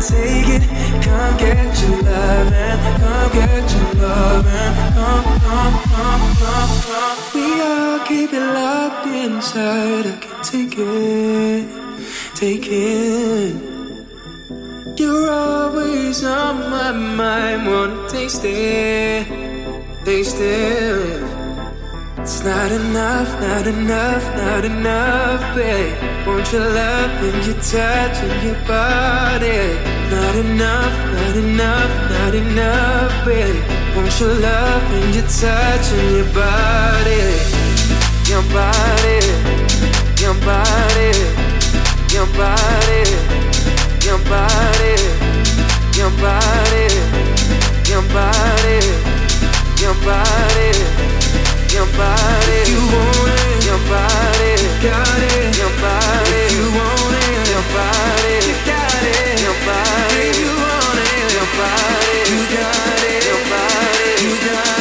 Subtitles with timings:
[0.00, 0.62] take it.
[1.04, 4.74] Come get your loving, come get your loving.
[4.96, 7.16] Come, come, come, come, come.
[7.34, 10.06] We all keep it locked inside.
[10.06, 11.68] I can take it,
[12.34, 13.54] take it.
[14.98, 19.26] You're always on my mind, wanna taste it,
[20.04, 21.29] taste it.
[22.22, 25.96] It's not enough, not enough, not enough, babe.
[26.26, 29.58] Want your love and your touch and your body.
[30.10, 33.64] Not enough, not enough, not enough, babe.
[33.96, 37.24] Want your love and your touch and your body.
[38.28, 39.18] Your body,
[40.20, 41.10] your body,
[42.12, 43.02] your body,
[44.04, 44.94] your body,
[45.96, 46.86] your body, your body,
[47.88, 49.10] your body
[49.80, 51.59] your body.
[51.72, 54.58] If you want it, your body.
[54.82, 56.30] Got it, your body.
[56.34, 58.34] If you want it, your body.
[58.42, 60.18] You got it, your body.
[60.18, 62.16] If you want it, your body.
[62.26, 64.10] You got it, your body.
[64.18, 64.79] You got it,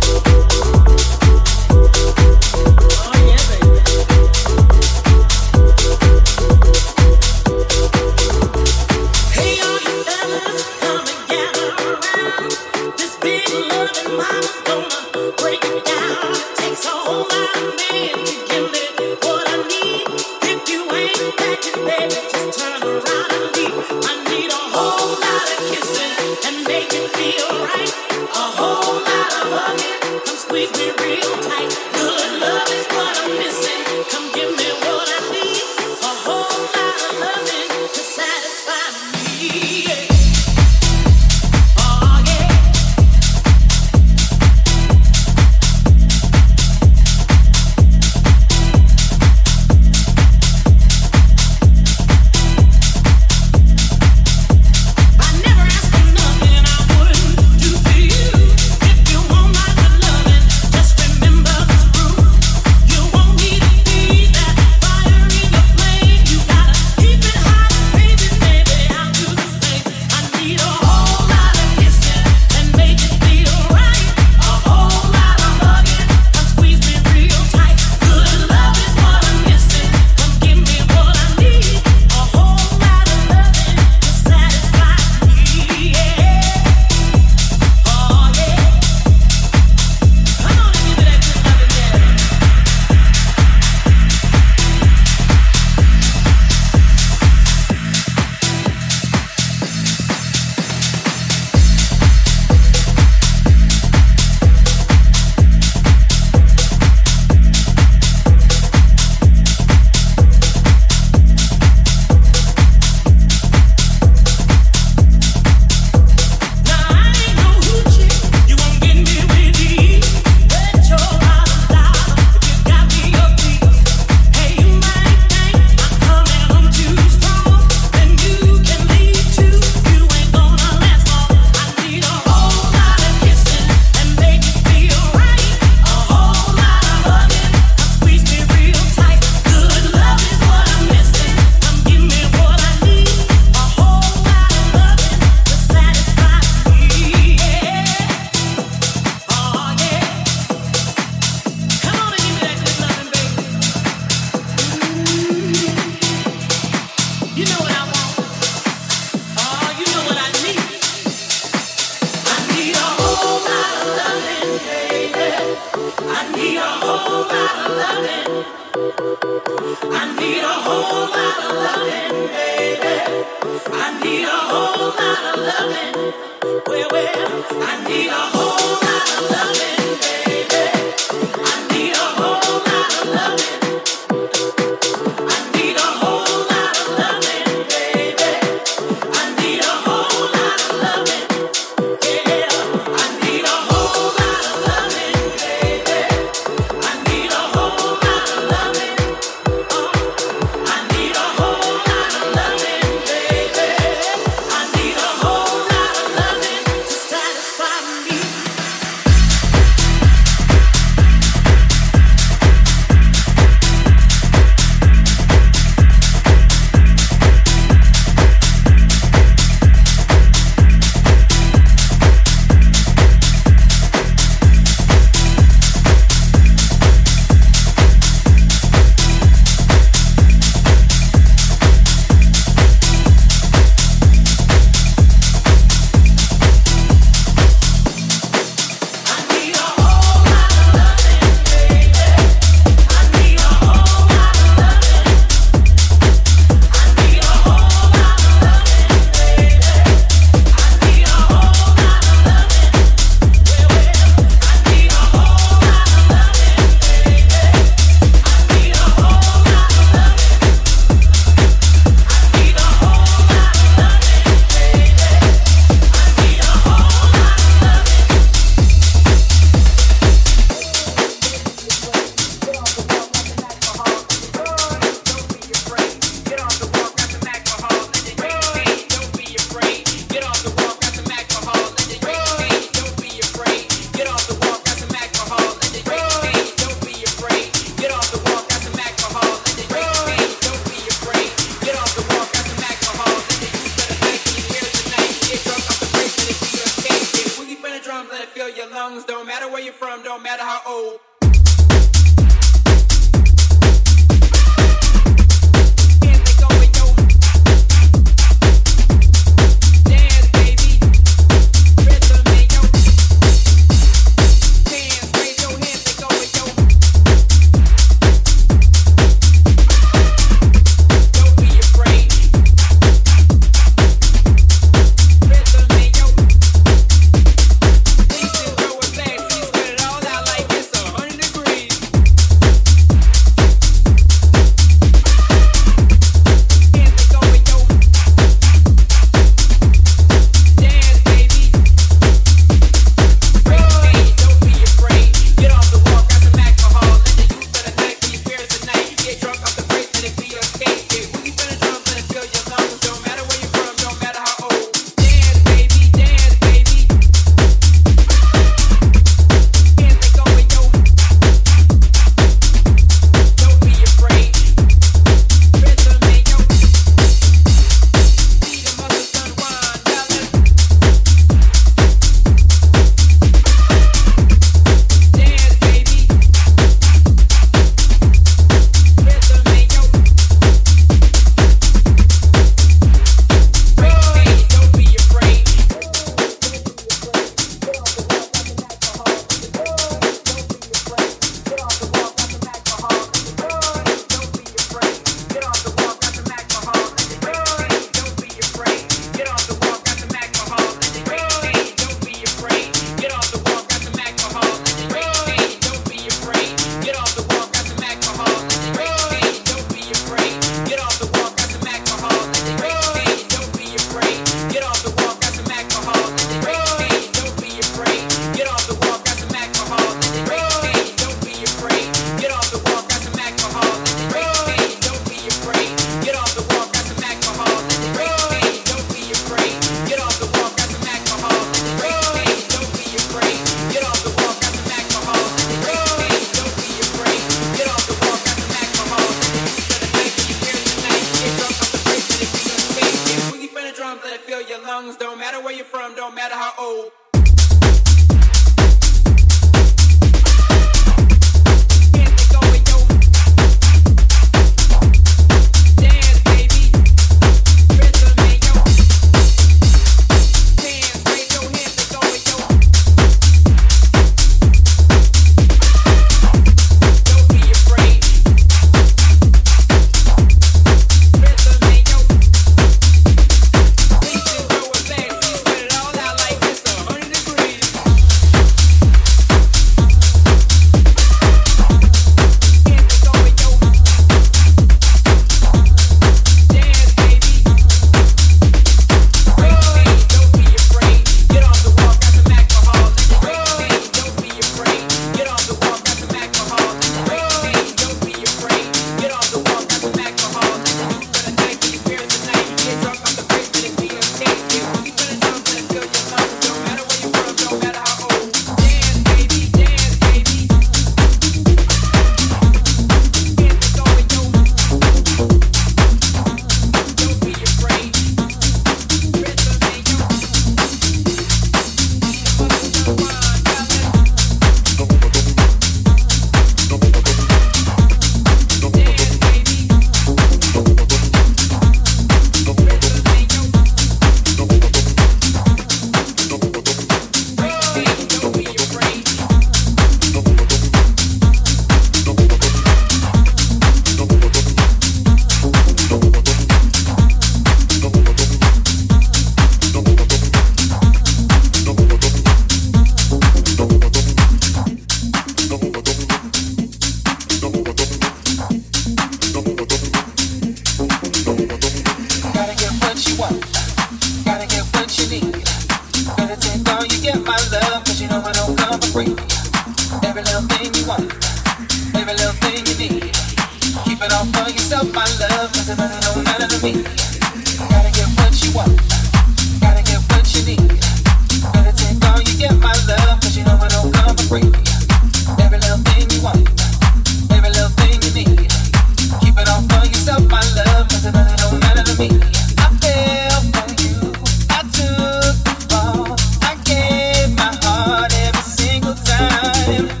[599.71, 600.00] I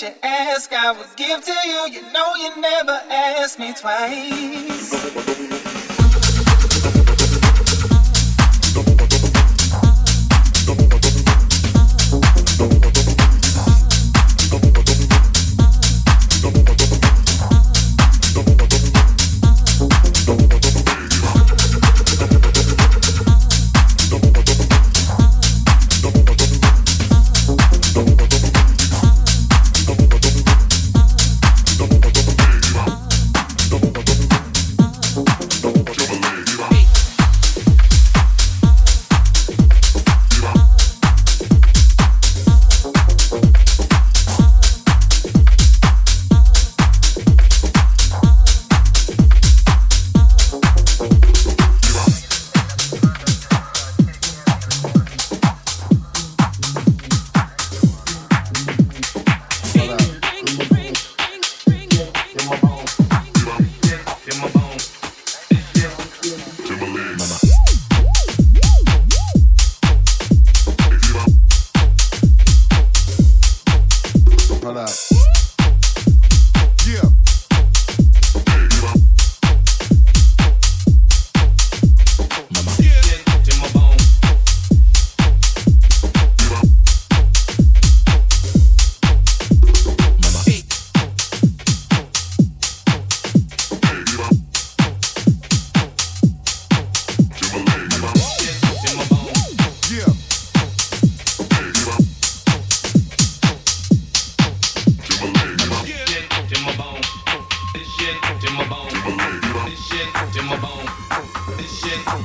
[0.00, 1.88] that you ask, I will give to you.
[1.92, 5.57] You know you never ask me twice.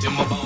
[0.06, 0.43] in my.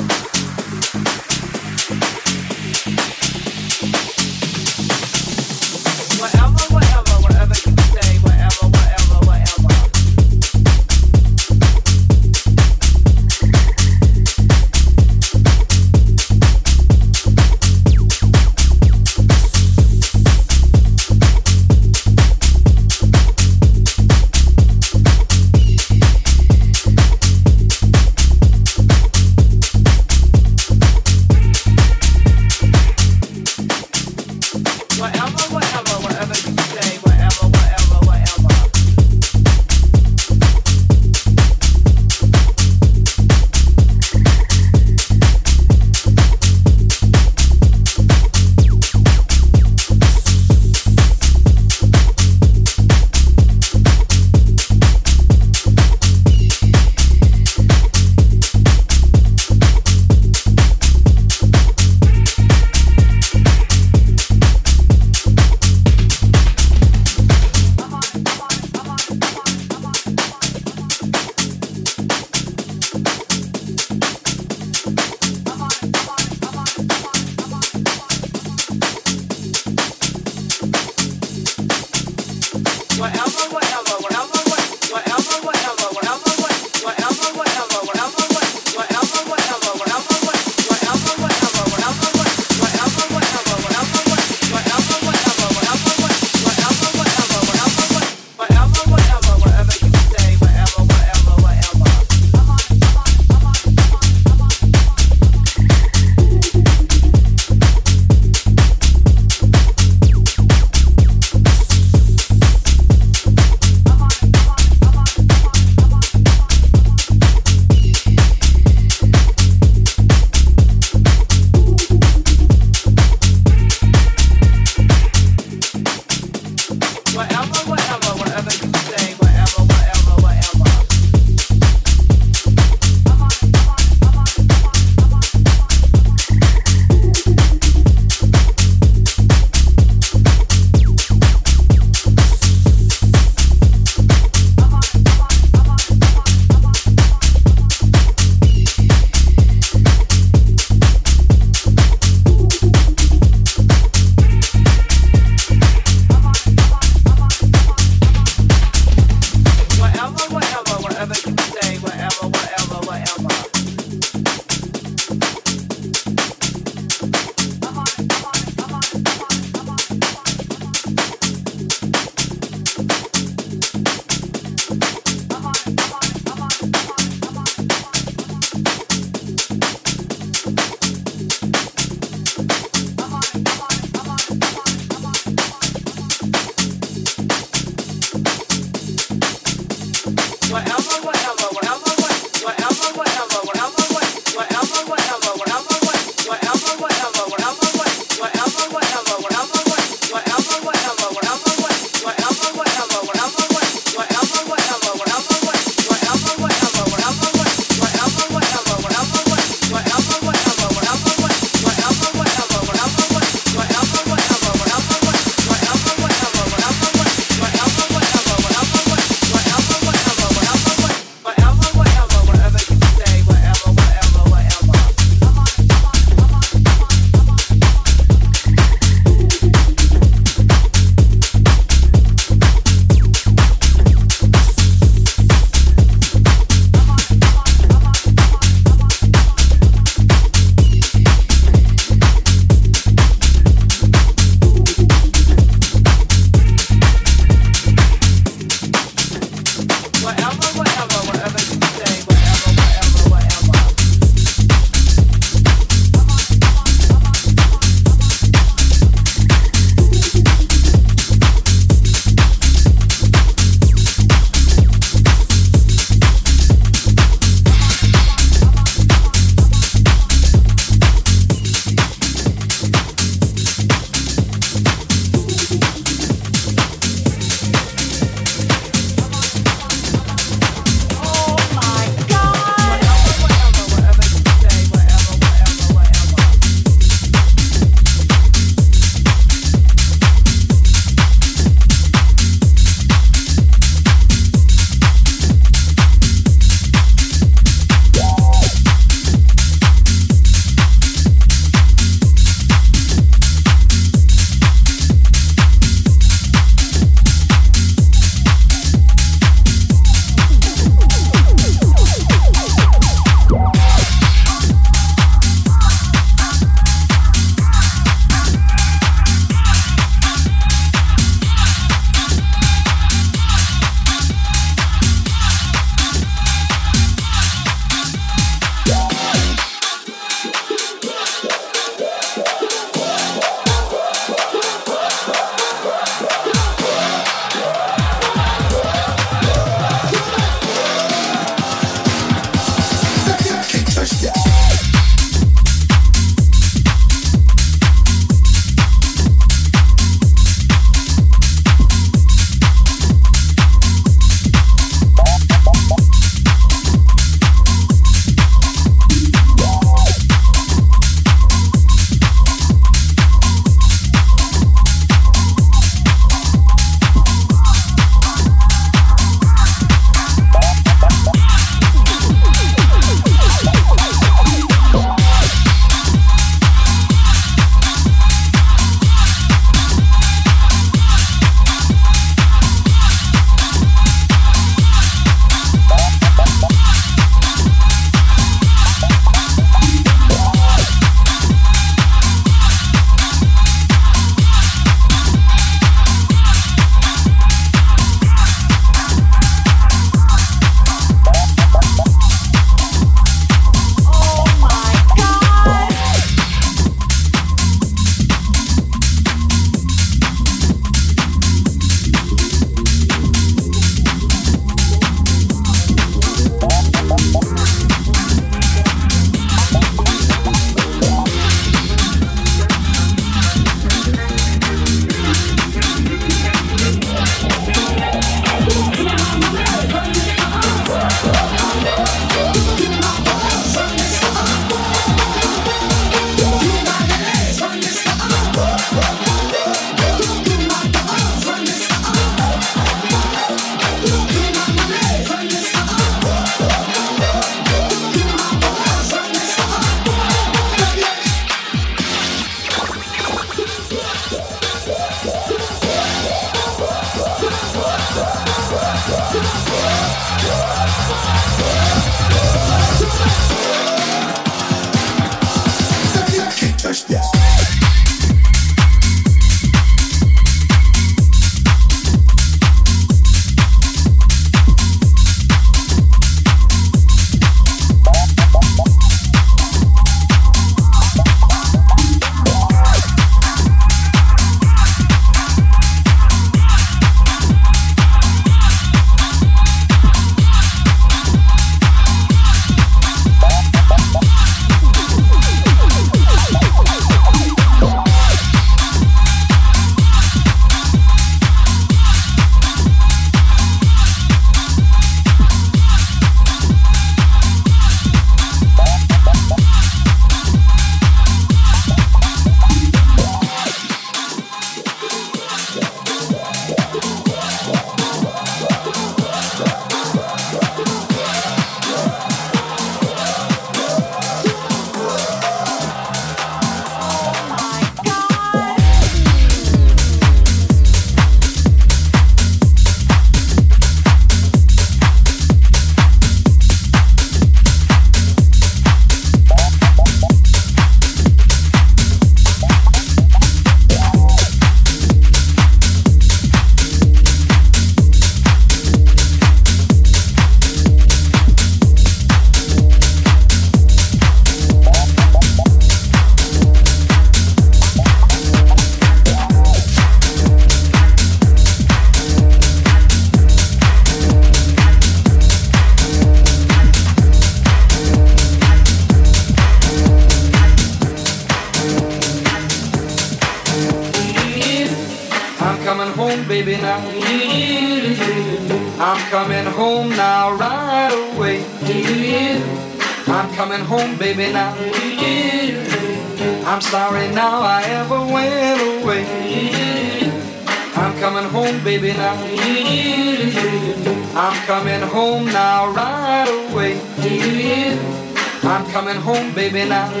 [599.51, 600.00] baby now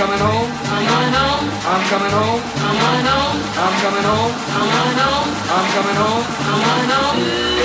[0.00, 0.48] coming home.
[0.64, 1.44] I'm coming home.
[1.68, 2.40] I'm coming home.
[2.56, 3.36] I'm coming home.
[3.60, 4.32] I'm coming home.
[4.56, 5.28] I'm coming home.
[5.52, 6.24] I'm coming home.
[6.48, 7.59] I'm coming home.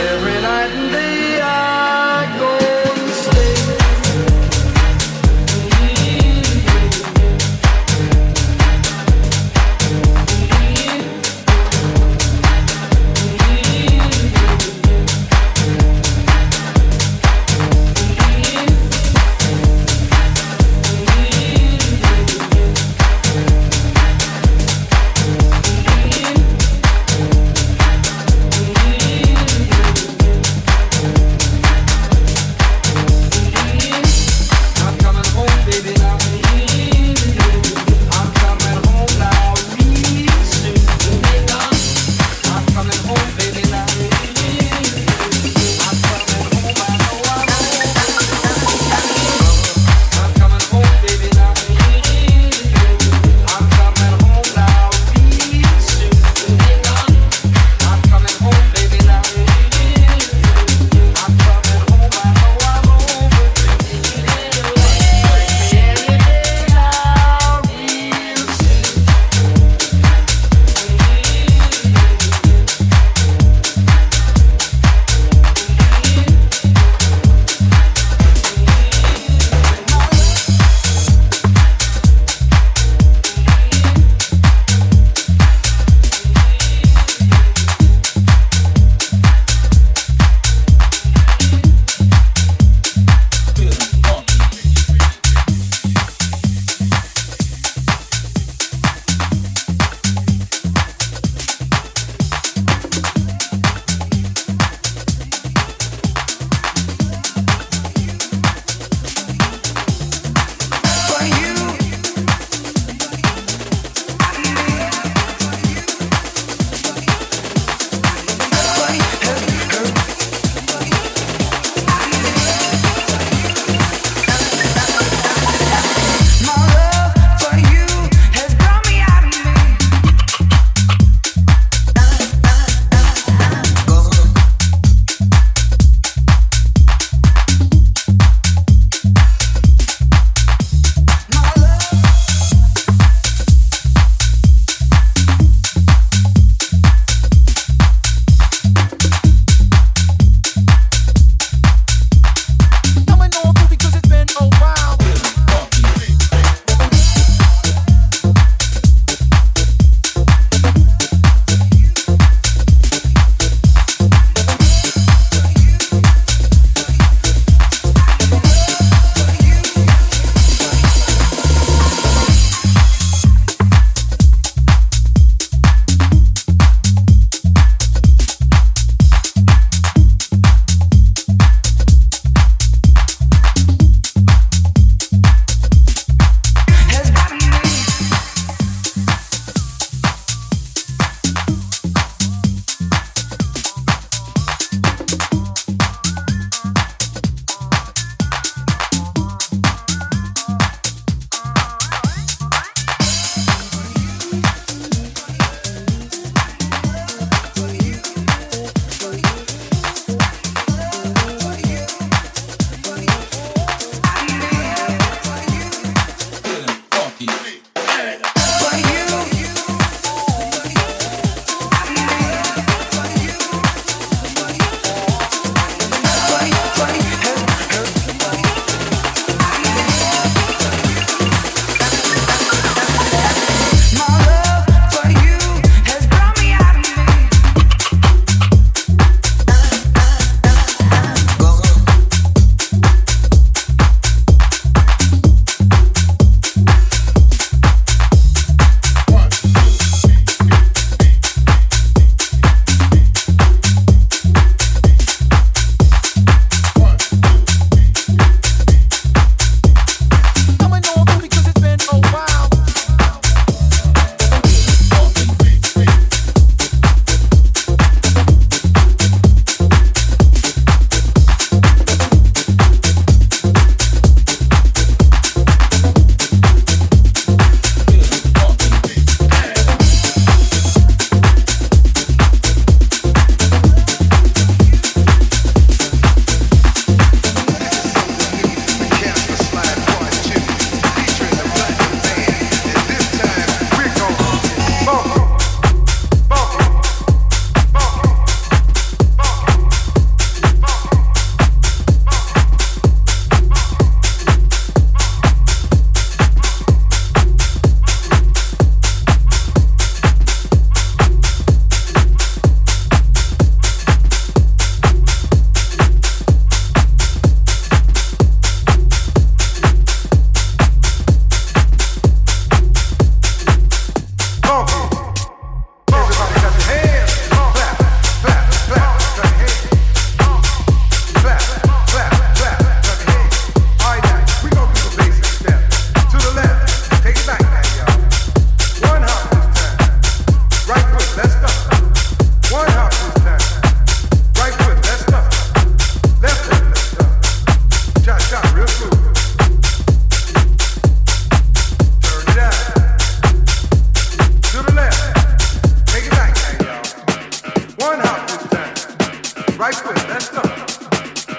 [359.66, 360.42] Right foot, let's go.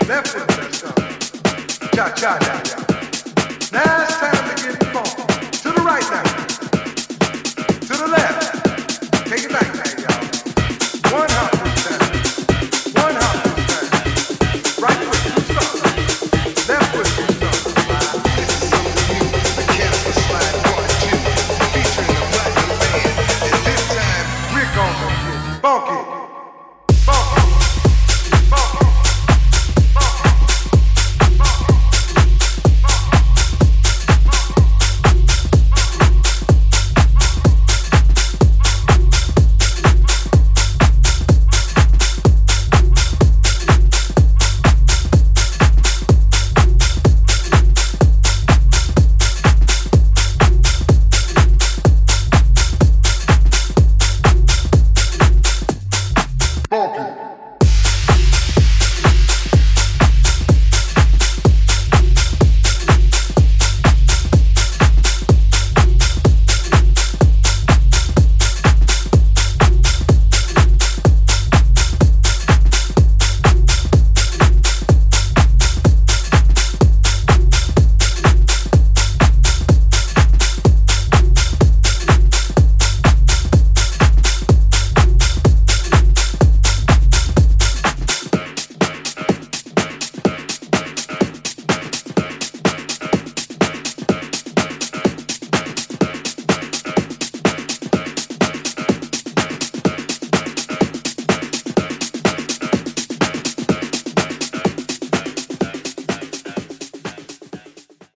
[0.09, 0.91] Left foot, let's go.
[1.95, 2.76] Cha cha cha cha.